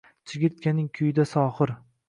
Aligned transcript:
Chigirtkaning 0.31 0.89
kuyi-da 0.97 1.29
sohir 1.37 1.79